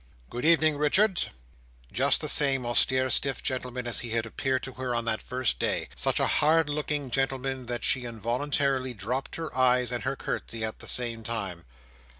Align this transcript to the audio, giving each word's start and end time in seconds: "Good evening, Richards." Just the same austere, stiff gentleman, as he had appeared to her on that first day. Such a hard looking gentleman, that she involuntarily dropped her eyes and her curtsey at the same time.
"Good 0.31 0.45
evening, 0.45 0.77
Richards." 0.79 1.27
Just 1.93 2.21
the 2.21 2.27
same 2.27 2.65
austere, 2.65 3.11
stiff 3.11 3.43
gentleman, 3.43 3.85
as 3.85 3.99
he 3.99 4.09
had 4.09 4.25
appeared 4.25 4.63
to 4.63 4.71
her 4.73 4.95
on 4.95 5.05
that 5.05 5.21
first 5.21 5.59
day. 5.59 5.89
Such 5.95 6.19
a 6.19 6.25
hard 6.25 6.69
looking 6.69 7.11
gentleman, 7.11 7.67
that 7.67 7.83
she 7.83 8.05
involuntarily 8.05 8.95
dropped 8.95 9.35
her 9.35 9.55
eyes 9.55 9.91
and 9.91 10.03
her 10.03 10.15
curtsey 10.15 10.63
at 10.65 10.79
the 10.79 10.87
same 10.87 11.21
time. 11.21 11.65